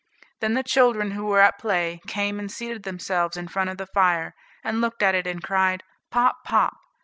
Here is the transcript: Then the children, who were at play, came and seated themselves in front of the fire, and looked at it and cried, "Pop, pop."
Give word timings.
Then 0.39 0.55
the 0.55 0.63
children, 0.63 1.11
who 1.11 1.25
were 1.27 1.41
at 1.41 1.59
play, 1.59 2.01
came 2.07 2.39
and 2.39 2.51
seated 2.51 2.81
themselves 2.81 3.37
in 3.37 3.47
front 3.49 3.69
of 3.69 3.77
the 3.77 3.85
fire, 3.85 4.33
and 4.63 4.81
looked 4.81 5.03
at 5.03 5.13
it 5.13 5.27
and 5.27 5.43
cried, 5.43 5.83
"Pop, 6.09 6.37
pop." 6.43 6.73